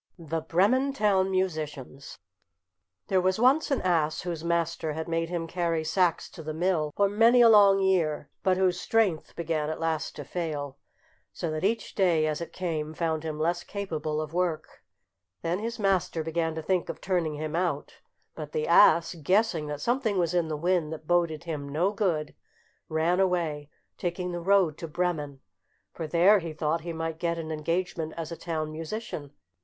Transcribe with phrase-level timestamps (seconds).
[0.17, 2.17] THE BREMEN TOWN MUSICIANS
[3.07, 6.91] THERE was once an ass whose master had made him carry sacks to the mill
[6.97, 10.79] for many a long year, but whose strength began at last to fail,
[11.31, 14.81] so that each day as it came found him less capable of work.
[15.43, 17.97] Then his master began to think of turning him out,
[18.33, 22.33] but the ass, guessing that something was in the wind that boded him no good,
[22.89, 25.41] ran away, taking the road to Bremen;
[25.93, 29.33] for there he thought he might get an engagement as town musician.